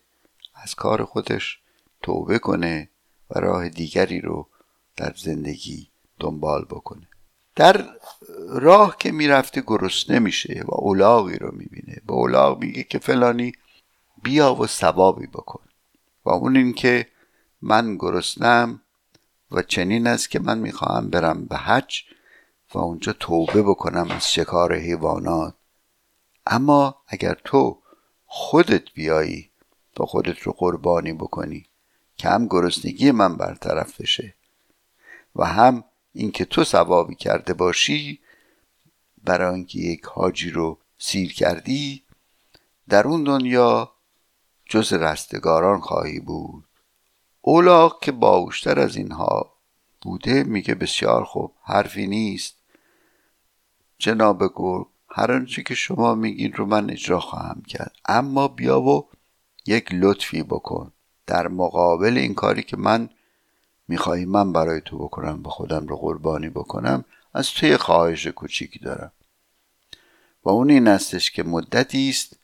از 0.55 0.75
کار 0.75 1.05
خودش 1.05 1.59
توبه 2.01 2.39
کنه 2.39 2.89
و 3.29 3.39
راه 3.39 3.69
دیگری 3.69 4.21
رو 4.21 4.47
در 4.95 5.13
زندگی 5.17 5.89
دنبال 6.19 6.65
بکنه. 6.65 7.07
در 7.55 7.89
راه 8.49 8.97
که 8.97 9.11
می‌رفته 9.11 9.61
گرسنه 9.61 10.19
میشه 10.19 10.63
و 10.65 10.75
اولاغی 10.75 11.37
رو 11.37 11.51
می‌بینه. 11.55 12.01
به 12.07 12.13
اولاغ 12.13 12.59
میگه 12.59 12.83
که 12.83 12.99
فلانی 12.99 13.51
بیا 14.23 14.55
و 14.55 14.67
ثوابی 14.67 15.27
بکن. 15.27 15.63
و 16.25 16.29
اون 16.29 16.57
این 16.57 16.73
که 16.73 17.07
من 17.61 17.95
گرسنم 17.95 18.81
و 19.51 19.61
چنین 19.61 20.07
است 20.07 20.29
که 20.29 20.39
من 20.39 20.57
می‌خواهم 20.57 21.09
برم 21.09 21.45
به 21.45 21.57
حج 21.57 22.03
و 22.73 22.77
اونجا 22.77 23.13
توبه 23.13 23.63
بکنم 23.63 24.11
از 24.11 24.33
شکار 24.33 24.75
حیوانات. 24.75 25.53
اما 26.45 27.01
اگر 27.07 27.37
تو 27.43 27.81
خودت 28.27 28.93
بیایی 28.93 29.49
و 29.99 30.05
خودت 30.05 30.39
رو 30.39 30.51
قربانی 30.51 31.13
بکنی. 31.13 31.65
که 32.17 32.29
هم 32.29 32.47
گرسنگی 32.47 33.11
من 33.11 33.37
برطرف 33.37 34.01
بشه. 34.01 34.33
و 35.35 35.45
هم 35.45 35.83
اینکه 36.13 36.45
تو 36.45 36.63
ثوابی 36.63 37.15
کرده 37.15 37.53
باشی 37.53 38.19
برای 39.23 39.55
اینکه 39.55 39.79
یک 39.79 40.05
حاجی 40.05 40.49
رو 40.49 40.77
سیر 40.97 41.33
کردی 41.33 42.03
در 42.89 43.07
اون 43.07 43.23
دنیا 43.23 43.91
جز 44.65 44.93
رستگاران 44.93 45.79
خواهی 45.79 46.19
بود. 46.19 46.63
اولاق 47.41 47.99
که 48.03 48.11
باوشتر 48.11 48.79
از 48.79 48.95
اینها 48.95 49.53
بوده 50.01 50.43
میگه 50.43 50.75
بسیار 50.75 51.23
خوب 51.23 51.53
حرفی 51.63 52.07
نیست. 52.07 52.55
جناب 53.97 54.53
گرگ 54.55 54.87
هر 55.17 55.31
آنچه 55.31 55.63
که 55.63 55.75
شما 55.75 56.15
میگین 56.15 56.53
رو 56.53 56.65
من 56.65 56.89
اجرا 56.89 57.19
خواهم 57.19 57.61
کرد. 57.67 57.95
اما 58.05 58.47
بیا 58.47 58.81
و 58.81 59.07
یک 59.65 59.87
لطفی 59.91 60.43
بکن. 60.43 60.91
در 61.27 61.47
مقابل 61.47 62.17
این 62.17 62.33
کاری 62.33 62.63
که 62.63 62.77
من 62.77 63.09
میخوایی 63.87 64.25
من 64.25 64.53
برای 64.53 64.81
تو 64.81 64.97
بکنم 64.97 65.43
به 65.43 65.49
خودم 65.49 65.87
رو 65.87 65.97
قربانی 65.97 66.49
بکنم 66.49 67.05
از 67.33 67.49
توی 67.49 67.77
خواهش 67.77 68.27
کوچیکی 68.27 68.79
دارم. 68.79 69.11
و 70.43 70.49
اون 70.49 70.69
این 70.69 70.87
استش 70.87 71.31
که 71.31 71.43
مدتی 71.43 72.09
است 72.09 72.39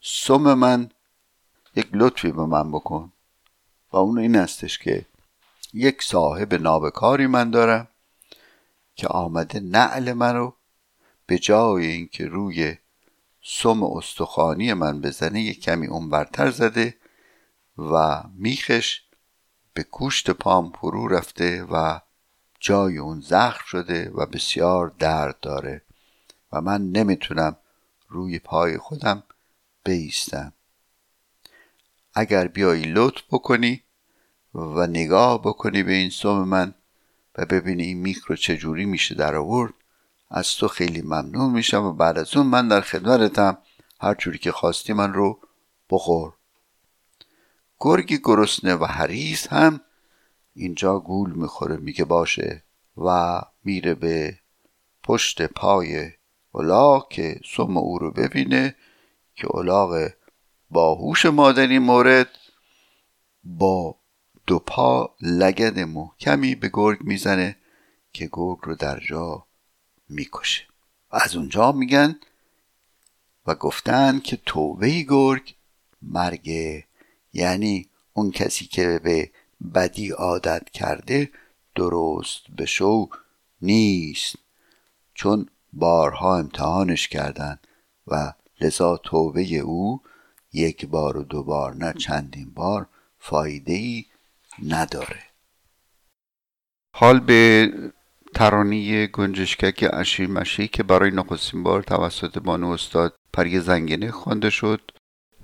سم 0.00 0.54
من 0.54 0.90
یک 1.74 1.88
لطفی 1.92 2.32
به 2.32 2.46
من 2.46 2.72
بکن. 2.72 3.12
و 3.92 3.96
اون 3.96 4.18
این 4.18 4.36
استش 4.36 4.78
که 4.78 5.06
یک 5.74 6.02
صاحب 6.02 6.54
نابکاری 6.54 7.26
من 7.26 7.50
دارم 7.50 7.88
که 8.94 9.08
آمده 9.08 9.60
نعل 9.60 10.12
من 10.12 10.36
رو 10.36 10.55
به 11.26 11.38
جای 11.38 11.86
اینکه 11.86 12.26
روی 12.26 12.76
سم 13.42 13.82
استخوانی 13.82 14.72
من 14.72 15.00
بزنه 15.00 15.42
یک 15.42 15.60
کمی 15.60 15.86
اون 15.86 16.10
برتر 16.10 16.50
زده 16.50 16.96
و 17.78 18.22
میخش 18.34 19.00
به 19.74 19.82
گوشت 19.82 20.30
پام 20.30 20.72
فرو 20.72 21.08
رفته 21.08 21.62
و 21.62 22.00
جای 22.60 22.98
اون 22.98 23.20
زخم 23.20 23.64
شده 23.66 24.10
و 24.10 24.26
بسیار 24.26 24.94
درد 24.98 25.40
داره 25.40 25.82
و 26.52 26.60
من 26.60 26.90
نمی‌تونم 26.90 27.56
روی 28.08 28.38
پای 28.38 28.78
خودم 28.78 29.22
بیستم. 29.84 30.52
اگر 32.14 32.48
بیایی 32.48 32.84
لطف 32.84 33.22
بکنی 33.30 33.82
و 34.54 34.86
نگاه 34.86 35.42
بکنی 35.42 35.82
به 35.82 35.92
این 35.92 36.10
سوم 36.10 36.48
من 36.48 36.74
و 37.38 37.46
ببینی 37.46 37.82
این 37.82 37.98
میکرو 37.98 38.36
چجوری 38.36 38.84
میشه 38.84 39.14
در 39.14 39.34
آورد 39.34 39.74
از 40.30 40.56
تو 40.56 40.68
خیلی 40.68 41.02
ممنون 41.02 41.50
میشم 41.50 41.84
و 41.84 41.92
بعد 41.92 42.18
از 42.18 42.36
اون 42.36 42.46
من 42.46 42.68
در 42.68 42.80
خدمتم 42.80 43.58
هر 44.00 44.14
جوری 44.14 44.38
که 44.38 44.52
خواستی 44.52 44.92
من 44.92 45.12
رو 45.12 45.40
بخور. 45.90 46.32
گرگی 47.80 48.18
گرسنه 48.18 48.74
و 48.74 48.84
حریص 48.84 49.46
هم 49.48 49.80
اینجا 50.54 50.98
گول 50.98 51.32
می‌خوره 51.32 51.76
میگه 51.76 52.04
باشه 52.04 52.62
و 52.96 53.40
میره 53.64 53.94
به 53.94 54.38
پشت 55.02 55.42
پای 55.42 56.10
الاغ 56.54 57.08
که 57.08 57.40
سم 57.56 57.76
او 57.76 57.98
رو 57.98 58.10
ببینه 58.10 58.76
که 59.34 59.56
الاغ 59.56 60.08
باهوش 60.70 61.26
مادری 61.26 61.78
مورد 61.78 62.28
با 63.44 63.96
دو 64.46 64.58
پا 64.58 65.14
لگد 65.20 65.78
محکمی 65.78 66.54
به 66.54 66.70
گرگ 66.72 66.98
می‌زنه 67.00 67.56
که 68.12 68.28
گرگ 68.32 68.58
رو 68.62 68.74
در 68.74 69.00
جا 69.00 69.46
می‌کشه. 70.08 70.64
و 71.12 71.16
از 71.16 71.36
اونجا 71.36 71.72
میگن 71.72 72.20
و 73.46 73.54
گفتن 73.54 74.20
که 74.20 74.38
توبه 74.46 75.02
گرگ 75.02 75.54
مرگ 76.02 76.50
یعنی 77.32 77.88
اون 78.12 78.30
کسی 78.30 78.66
که 78.66 79.00
به 79.04 79.30
بدی 79.74 80.10
عادت 80.10 80.70
کرده 80.70 81.30
درست 81.74 82.50
بشو 82.58 83.08
نیست. 83.62 84.36
چون 85.14 85.48
بارها 85.72 86.38
امتحانش 86.38 87.08
کردند 87.08 87.66
و 88.06 88.32
لذا 88.60 88.96
توبه 88.96 89.58
او 89.58 90.02
یک 90.52 90.86
بار 90.86 91.16
و 91.16 91.22
دو 91.22 91.42
بار 91.42 91.74
نه 91.74 91.92
چندین 91.92 92.50
بار 92.50 92.88
فایده 93.18 93.72
ای 93.72 94.04
نداره. 94.62 95.22
حال 96.92 97.20
به 97.20 97.72
ترانی 98.36 99.06
گنجشکک 99.06 99.90
اشیر 99.92 100.30
مشی 100.30 100.68
که 100.68 100.82
برای 100.82 101.10
نخستین 101.10 101.62
بار 101.62 101.82
توسط 101.82 102.38
بانو 102.38 102.68
استاد 102.68 103.14
پری 103.32 103.60
زنگنه 103.60 104.10
خوانده 104.10 104.50
شد 104.50 104.80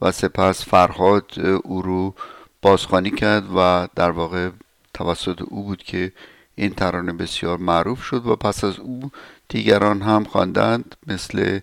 و 0.03 0.13
سپس 0.13 0.65
فرهاد 0.65 1.33
او 1.65 1.83
رو 1.83 2.15
بازخوانی 2.63 3.11
کرد 3.11 3.45
و 3.57 3.89
در 3.95 4.11
واقع 4.11 4.51
توسط 4.95 5.43
او 5.43 5.63
بود 5.63 5.83
که 5.83 6.13
این 6.55 6.71
ترانه 6.75 7.13
بسیار 7.13 7.59
معروف 7.59 8.03
شد 8.03 8.27
و 8.27 8.37
پس 8.37 8.65
از 8.65 8.79
او 8.79 9.11
دیگران 9.49 10.03
هم 10.03 10.25
خواندند 10.25 10.97
مثل 11.07 11.61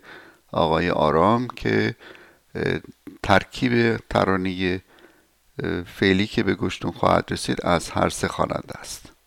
آقای 0.51 0.89
آرام 0.89 1.47
که 1.47 1.95
ترکیب 3.23 3.97
ترانه 3.97 4.81
فعلی 5.85 6.27
که 6.27 6.43
به 6.43 6.55
گشتون 6.55 6.91
خواهد 6.91 7.25
رسید 7.31 7.65
از 7.65 7.89
هر 7.89 8.09
سه 8.09 8.27
خواننده 8.27 8.79
است. 8.79 9.18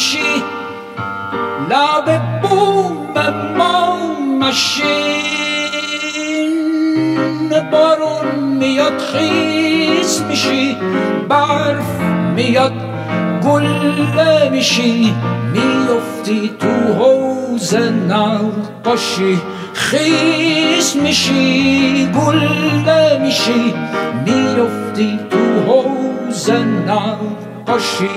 مشی 0.00 0.42
لب 1.70 2.08
بوم 2.42 3.14
ما 3.56 3.98
مشین 4.40 5.20
بارون 7.72 8.38
میاد 8.44 8.98
خیز 8.98 10.22
میشی. 10.22 10.76
برف 11.28 12.00
میاد 12.36 12.72
گله 13.44 14.48
میشی. 14.48 15.14
میفتی 15.52 16.50
تو 16.60 16.92
حوز 16.92 17.74
نقاشی. 18.08 19.40
خیز 19.72 20.96
میشی 20.96 22.08
گله 22.12 23.18
میشی. 23.22 23.74
میفتی 24.26 25.18
تو 25.30 25.72
حوز 25.72 26.50
نقاشی. 26.86 28.10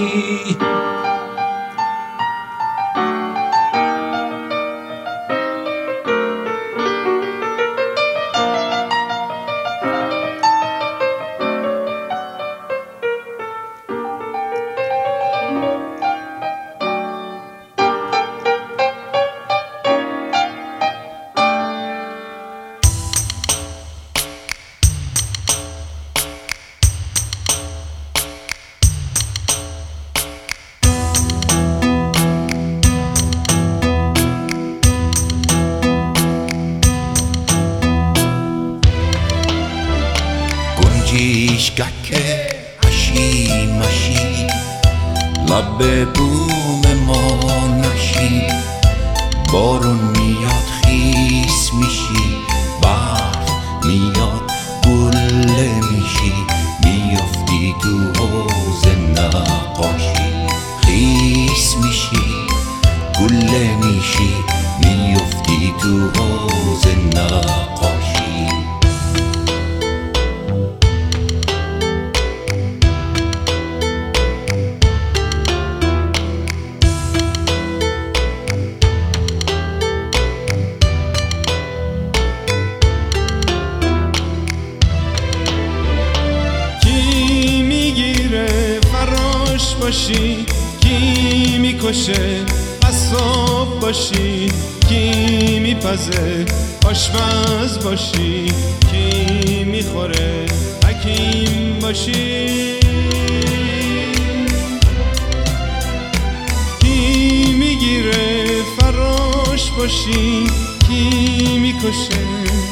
باشی 109.83 110.47
کی 110.87 111.57
می‌کشه؟ 111.57 112.19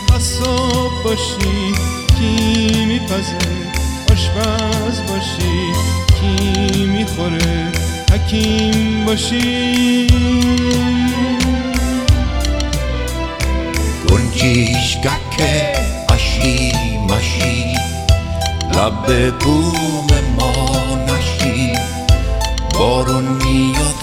قصاب 0.10 0.92
باشی 1.04 1.74
کی 2.18 2.86
میپزه؟ 2.86 3.38
آشپز 4.12 5.02
باشی 5.02 5.72
کی 6.20 6.86
می‌خوره؟ 6.86 7.72
حکیم 8.12 9.06
باشی. 9.06 10.08
گنجیش 14.10 14.98
گکه 14.98 15.74
اشی 16.10 16.72
مشی 17.10 17.76
لب 18.76 19.38
بوم 19.40 20.08
ما 20.38 20.54
نشی 21.06 21.74
بارون 22.74 23.24
میاد 23.24 24.01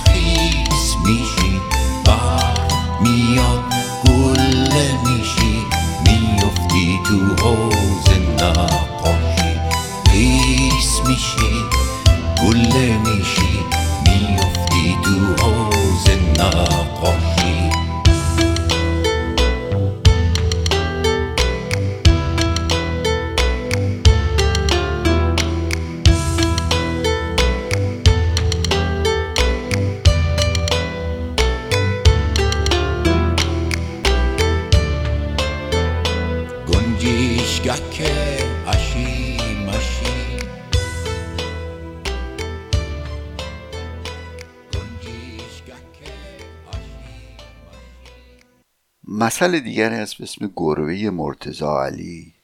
مثل 49.29 49.61
دیگری 49.61 49.95
هست 49.95 50.15
به 50.19 50.25
اسم 50.25 50.53
گربه 50.57 51.11
مرتزا 51.11 51.83
علی. 51.85 52.35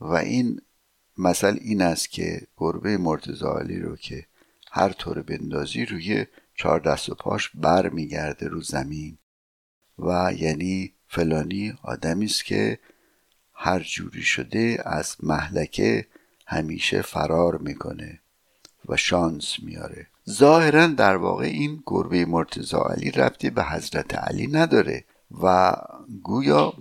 و 0.00 0.12
این 0.12 0.60
مثل 1.18 1.58
این 1.60 1.82
است 1.82 2.10
که 2.10 2.46
گربه 2.56 2.98
مرتزا 2.98 3.58
علی 3.58 3.80
رو 3.80 3.96
که 3.96 4.26
هر 4.70 4.88
طور 4.88 5.22
بندازی 5.22 5.86
روی 5.86 6.26
چهار 6.54 6.80
دست 6.80 7.08
و 7.08 7.14
پاش 7.14 7.50
بر 7.54 7.88
میگرده 7.88 8.48
رو 8.48 8.60
زمین. 8.60 9.18
و 9.98 10.32
یعنی 10.38 10.94
فلانی 11.08 11.74
آدمی 11.82 12.24
است 12.24 12.44
که 12.44 12.78
هر 13.52 13.80
جوری 13.80 14.22
شده 14.22 14.82
از 14.84 15.16
محلکه 15.22 16.06
همیشه 16.46 17.02
فرار 17.02 17.58
می‌کنه 17.58 18.20
و 18.88 18.96
شانس 18.96 19.56
میاره 19.62 20.06
ظاهرا 20.30 20.86
در 20.86 21.16
واقع 21.16 21.44
این 21.44 21.82
گربه 21.86 22.24
مرتضا 22.24 22.82
علی 22.82 23.10
ربطی 23.10 23.50
به 23.50 23.64
حضرت 23.64 24.14
علی 24.14 24.46
نداره. 24.46 25.04
و 25.42 25.72
گویا 26.22 26.72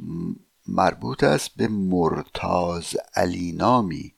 مربوط 0.67 1.23
است 1.23 1.51
به 1.55 1.67
مرتاز 1.67 2.95
علی 3.15 3.51
نامی 3.51 4.13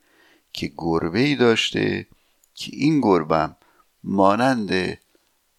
که 0.54 0.72
گربه 0.78 1.20
ای 1.20 1.36
داشته 1.36 2.08
که 2.56 2.72
این 2.74 3.02
گربم 3.02 3.56
مانند 4.04 4.98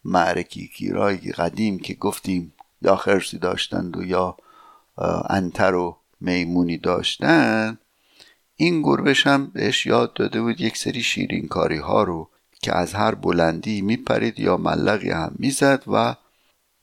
معرکی 0.04 0.68
کیرای 0.68 1.16
قدیم 1.16 1.78
که 1.78 1.94
گفتیم 1.94 2.52
یا 2.82 2.96
خرسی 2.96 3.38
داشتند 3.38 3.96
و 3.96 4.04
یا 4.04 4.36
انتر 5.28 5.74
و 5.74 5.96
میمونی 6.20 6.78
داشتن 6.78 7.78
این 8.56 8.82
گربش 8.82 9.26
هم 9.26 9.46
بهش 9.46 9.86
یاد 9.86 10.12
داده 10.12 10.40
بود 10.42 10.60
یک 10.60 10.76
سری 10.76 11.02
شیرین 11.02 11.48
کاری 11.48 11.78
ها 11.78 12.02
رو 12.02 12.28
که 12.62 12.76
از 12.76 12.94
هر 12.94 13.14
بلندی 13.14 13.80
میپرید 13.80 14.40
یا 14.40 14.56
ملقی 14.56 15.10
هم 15.10 15.34
می‌زد 15.38 15.84
و 15.86 16.14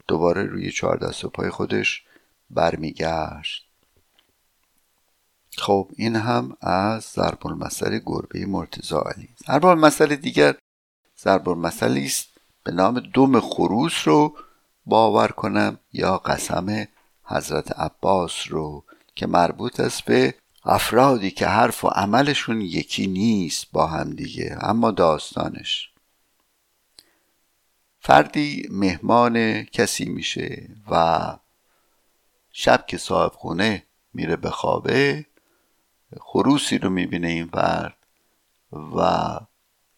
دوباره 0.07 0.43
روی 0.43 0.71
چهار 0.71 0.97
دست 0.97 1.25
و 1.25 1.29
پای 1.29 1.49
خودش 1.49 2.03
برمیگشت. 2.49 3.67
خب 5.57 5.91
این 5.95 6.15
هم 6.15 6.57
از 6.61 7.03
ضرب 7.03 7.47
المثل 7.47 7.99
گربه 8.05 8.45
مرتضا 8.45 9.01
علی. 9.01 9.29
ضرب 9.47 9.65
المثل 9.65 10.15
دیگر 10.15 10.55
ضرب 11.19 11.49
المثلی 11.49 12.05
است 12.05 12.27
به 12.63 12.71
نام 12.71 12.99
دم 12.99 13.39
خروس 13.39 14.07
رو 14.07 14.37
باور 14.85 15.27
کنم 15.27 15.79
یا 15.93 16.17
قسم 16.17 16.87
حضرت 17.23 17.79
عباس 17.79 18.33
رو 18.49 18.83
که 19.15 19.27
مربوط 19.27 19.79
است 19.79 20.05
به 20.05 20.35
افرادی 20.65 21.31
که 21.31 21.47
حرف 21.47 21.83
و 21.83 21.87
عملشون 21.87 22.61
یکی 22.61 23.07
نیست 23.07 23.71
با 23.71 23.87
هم 23.87 24.09
دیگه 24.09 24.57
اما 24.61 24.91
داستانش. 24.91 25.92
فردی 28.05 28.67
مهمان 28.71 29.63
کسی 29.63 30.05
میشه 30.05 30.69
و 30.91 31.37
شب 32.51 32.85
که 32.87 32.97
صاحب 32.97 33.31
خونه 33.31 33.83
میره 34.13 34.35
به 34.35 34.49
خوابه 34.49 35.25
خروسی 36.19 36.77
رو 36.77 36.89
می‌بینه 36.89 37.27
این 37.27 37.47
فرد 37.47 37.97
و 38.97 39.39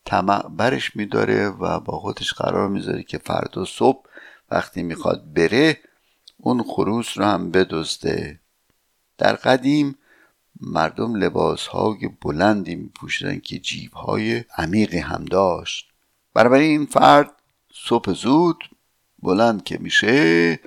طمع 0.05 0.47
برش 0.49 0.95
میداره 0.95 1.49
و 1.49 1.79
با 1.79 1.99
خودش 1.99 2.33
قرار 2.33 2.69
می‌ذاره 2.69 3.03
که 3.03 3.17
فردا 3.17 3.65
صبح 3.65 4.05
وقتی 4.51 4.83
می‌خواد 4.83 5.33
بره 5.33 5.79
اون 6.37 6.63
خروس 6.63 7.17
رو 7.17 7.25
هم 7.25 7.51
بدزده. 7.51 8.39
در 9.17 9.35
قدیم 9.35 9.97
مردم 10.61 11.15
لباس 11.15 11.67
های 11.67 12.09
بلندی 12.21 12.75
می 12.75 12.89
پوشیدن 12.89 13.39
که 13.39 13.59
جیب 13.59 13.93
های 13.93 14.43
عمیقی 14.57 14.99
هم 14.99 15.25
داشت. 15.25 15.91
بنابراین 16.33 16.69
این 16.69 16.85
فرد 16.85 17.34
صبح 17.77 18.13
زود 18.13 18.69
بلند 19.19 19.63
که 19.63 19.77
میشه 19.77 20.59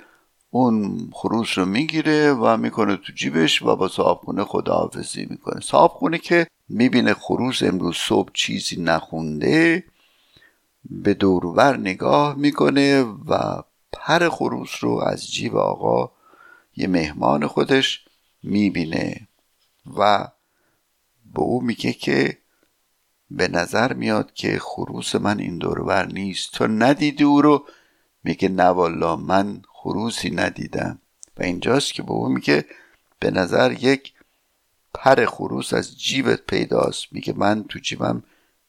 اون 0.49 1.09
خروس 1.13 1.57
رو 1.57 1.65
می‌گیره 1.65 2.33
و 2.33 2.57
می‌کنه 2.57 2.97
تو 2.97 3.13
جیبش 3.13 3.61
و 3.61 3.75
با 3.75 3.87
صاحبخونه 3.87 4.43
خداحافظی 4.43 5.27
می‌کنه. 5.29 5.61
صاحبخونه 5.61 6.17
که 6.17 6.47
می‌بینه 6.69 7.13
خروس 7.13 7.63
امروز 7.63 7.95
صبح 7.95 8.31
چیزی 8.33 8.81
نخونده 8.81 9.83
به 10.89 11.13
دورور 11.13 11.77
نگاه 11.77 12.35
می‌کنه 12.35 13.01
و 13.01 13.61
پر 13.93 14.29
خروس 14.29 14.71
رو 14.81 14.99
از 14.99 15.31
جیب 15.31 15.55
آقا 15.55 16.11
یه 16.75 16.87
مهمان 16.87 17.47
خودش 17.47 18.05
می‌بینه 18.43 19.27
و 19.97 20.27
به 21.33 21.41
او 21.41 21.61
میگه 21.61 21.93
که 21.93 22.37
به 23.31 23.47
نظر 23.47 23.93
میاد 23.93 24.33
که 24.33 24.59
خروس 24.59 25.15
من 25.15 25.39
این 25.39 25.57
دورور 25.57 26.05
نیست. 26.05 26.51
تو 26.51 26.67
ندیدی 26.67 27.23
او 27.23 27.41
رو؟ 27.41 27.65
میگه 28.23 28.49
نه 28.49 28.63
والا 28.63 29.15
من 29.15 29.61
خروسی 29.73 30.29
ندیدم. 30.29 30.99
و 31.37 31.43
اینجاست 31.43 31.93
که 31.93 32.03
او 32.07 32.29
میگه 32.29 32.65
به 33.19 33.31
نظر 33.31 33.71
یک 33.71 34.13
پر 34.93 35.25
خروس 35.25 35.73
از 35.73 35.99
جیبت 35.99 36.41
پیداست. 36.45 37.05
میگه 37.11 37.33
من 37.33 37.63
تو 37.63 37.79
جیبم 37.79 38.23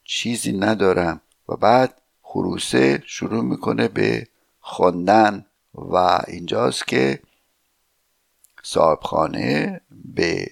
چیزی 0.04 0.52
ندارم. 0.52 1.20
و 1.48 1.56
بعد 1.56 2.00
خروسه 2.22 3.02
شروع 3.06 3.44
می‌کنه 3.44 3.88
به 3.88 4.26
خواندن. 4.60 5.46
و 5.74 5.96
اینجاست 6.28 6.86
که 6.86 7.20
صاحبخانه 8.62 9.80
به 10.04 10.46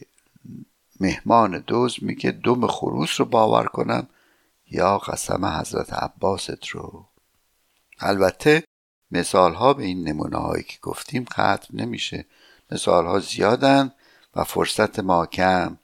مهمان 1.01 1.59
دوز 1.59 1.97
میگه 2.03 2.31
دم 2.31 2.67
خروس 2.67 3.21
رو 3.21 3.27
باور 3.27 3.67
کنم 3.67 4.09
یا 4.71 4.99
قسم 4.99 5.45
حضرت 5.45 5.93
عباست 5.93 6.67
رو. 6.67 7.07
البته 8.01 8.65
مثال 9.11 9.55
ها 9.55 9.75
به 9.75 9.85
این 9.85 10.09
نمونه 10.09 10.37
هایی 10.37 10.63
که 10.63 10.79
گفتیم 10.83 11.25
ختم 11.25 11.67
نمیشه. 11.73 12.27
مثال 12.71 13.07
ها 13.07 13.19
زیادن 13.19 13.93
و 14.37 14.45
فرصت 14.45 14.99
ما 14.99 15.27
کم. 15.27 15.79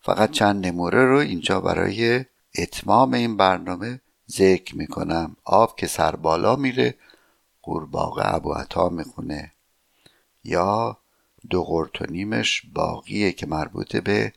فقط 0.00 0.30
چند 0.30 0.66
نمونه 0.66 1.04
رو 1.04 1.16
اینجا 1.16 1.60
برای 1.60 2.24
اتمام 2.58 3.14
این 3.14 3.36
برنامه 3.36 4.00
ذکر 4.30 4.76
می‌کنم. 4.76 5.36
آب 5.44 5.76
که 5.76 5.86
سر 5.86 6.16
بالا 6.16 6.56
میره 6.56 6.94
قورباغه 7.62 8.34
ابو 8.34 8.52
عطا 8.52 8.88
می‌خونه. 8.88 9.52
یا 10.44 10.98
دو 11.50 11.64
قرت 11.64 12.02
و 12.02 12.04
نیمش 12.10 12.62
باقیه 12.74 13.32
که 13.32 13.46
مربوطه 13.46 14.00
به 14.00 14.32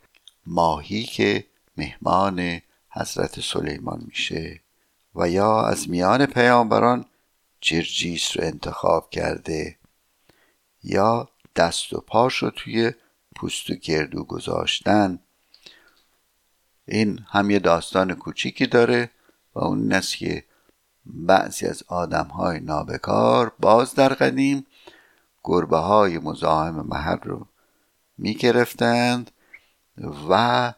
ماهی 0.46 1.04
که 1.04 1.46
مهمان 1.78 2.62
حضرت 2.90 3.40
سلیمان 3.40 4.04
میشه 4.08 4.60
و 5.16 5.30
یا 5.30 5.66
از 5.66 5.90
میان 5.90 6.26
پیامبران 6.26 7.06
جرجیس 7.62 8.38
رو 8.38 8.44
انتخاب 8.44 9.10
کرده 9.10 9.78
یا 10.84 11.30
دست 11.56 11.94
و 11.94 12.02
پاش 12.08 12.36
رو 12.36 12.50
توی 12.50 12.92
پوست 13.36 13.70
و 13.70 13.74
گردو 13.74 14.24
گذاشتن. 14.24 15.20
این 16.88 17.26
هم 17.30 17.52
یه 17.52 17.60
داستان 17.60 18.16
کوچیکی 18.16 18.66
داره 18.66 19.12
و 19.56 19.60
اون 19.60 19.82
این 19.82 19.94
است 19.94 20.18
که 20.18 20.44
بعضی 21.06 21.68
از 21.68 21.84
آدم 21.88 22.26
های 22.28 22.60
نابکار 22.60 23.52
باز 23.60 23.96
در 23.96 24.14
قدیم 24.14 24.66
گربه 25.46 25.78
های 25.78 26.18
مزاحم 26.18 26.86
محل 26.88 27.18
رو 27.24 27.48
می 28.18 28.34
گرفتند 28.34 29.32
و 30.30 30.74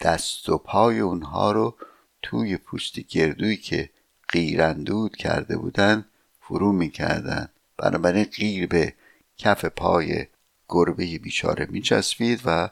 دست 0.00 0.48
و 0.48 0.58
پای 0.58 1.00
اونها 1.00 1.52
رو 1.52 1.76
توی 2.22 2.56
پوست 2.56 3.00
گردویی 3.00 3.56
که 3.56 3.90
قیرندود 4.28 5.16
کرده 5.16 5.56
بودن 5.56 6.04
فرو 6.40 6.72
می‌کردن 6.72 7.48
بنابراین 7.76 8.24
قیر 8.24 8.66
به 8.66 8.94
کف 9.38 9.64
پای 9.64 10.26
گربه 10.68 11.18
بیچاره 11.18 11.66
میچسبید 11.70 12.40
و 12.44 12.68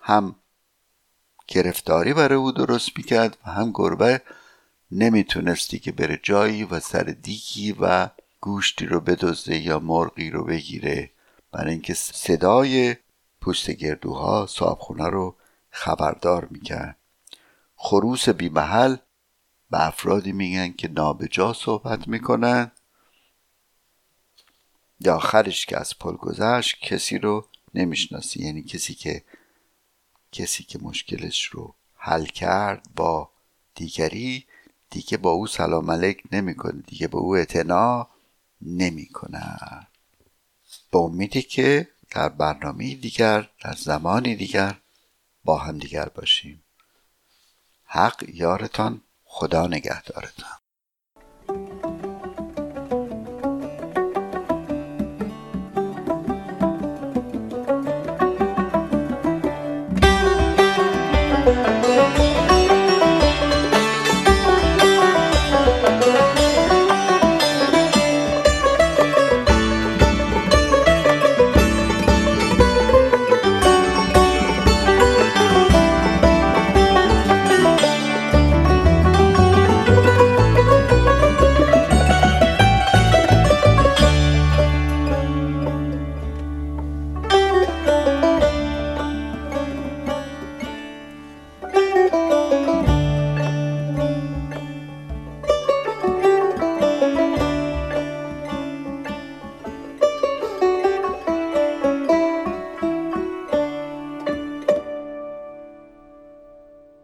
هم 0.00 0.36
گرفتاری 1.48 2.14
برای 2.14 2.38
او 2.38 2.52
درست 2.52 2.90
می‌کرد 2.96 3.38
و 3.46 3.50
هم 3.50 3.70
گربه 3.74 4.22
نمی‌تونستی 4.90 5.78
که 5.78 5.92
بره 5.92 6.20
جایی 6.22 6.64
و 6.64 6.80
سر 6.80 7.02
دیکی 7.02 7.76
و 7.80 8.08
گوشتی 8.46 8.86
رو 8.86 9.00
بدزده 9.00 9.58
یا 9.58 9.78
مرغی 9.78 10.30
رو 10.30 10.44
بگیره 10.44 11.10
برای 11.52 11.72
اینکه 11.72 11.94
صدای 11.94 12.96
پوست 13.40 13.70
گردوها 13.70 14.46
صابخونه 14.46 15.06
رو 15.08 15.36
خبردار 15.70 16.44
می‌کرد. 16.50 16.96
خروس 17.76 18.28
بی 18.28 18.48
محل 18.48 18.96
به 19.70 19.86
افرادی 19.86 20.32
میگن 20.32 20.72
که 20.72 20.88
نابجا 20.88 21.52
صحبت 21.52 22.08
می‌کنن. 22.08 22.70
یا 25.00 25.16
آخرش 25.16 25.66
که 25.66 25.78
از 25.80 25.98
پل 25.98 26.16
گذشت 26.16 26.80
کسی 26.80 27.18
رو 27.18 27.48
نمی‌شناسی 27.74 28.42
یعنی 28.42 28.62
کسی 28.62 28.94
که 28.94 29.24
کسی 30.32 30.64
که 30.64 30.78
مشکلش 30.82 31.44
رو 31.44 31.74
حل 31.94 32.24
کرد 32.24 32.86
با 32.96 33.30
دیگری 33.74 34.46
دیگه 34.90 35.16
با 35.16 35.30
او 35.30 35.46
سلام 35.46 35.90
علیک 35.90 36.22
نمی‌کنه 36.32 36.82
دیگه 36.86 37.08
با 37.08 37.18
او 37.18 37.36
اعتنا 37.36 38.15
نمی‌کنه 38.62 39.58
با 40.92 41.00
امیدی 41.00 41.42
که 41.42 41.88
در 42.10 42.28
برنامه 42.28 42.94
دیگر 42.94 43.50
در 43.60 43.72
زمانی 43.72 44.36
دیگر 44.36 44.80
با 45.44 45.58
هم 45.58 45.78
دیگر 45.78 46.08
باشیم. 46.08 46.64
حق 47.84 48.24
یارتان 48.28 49.02
خدا 49.24 49.66
نگهدارتان. 49.66 50.58